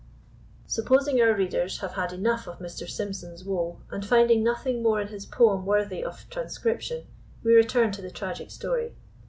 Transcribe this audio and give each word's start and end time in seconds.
Supposing 0.65 1.21
our 1.21 1.35
readers 1.35 1.81
have 1.81 1.91
had 1.93 2.11
enough 2.11 2.47
of 2.47 2.57
Mr. 2.57 2.89
Symson's 2.89 3.43
woe, 3.45 3.83
and 3.91 4.03
finding 4.03 4.43
nothing 4.43 4.81
more 4.81 4.99
in 4.99 5.09
his 5.09 5.27
poem 5.27 5.63
worthy 5.63 6.03
of 6.03 6.27
transcription, 6.31 7.05
we 7.43 7.53
return 7.53 7.91
to 7.91 8.01
the 8.01 8.09
tragic 8.09 8.49
story. 8.49 8.95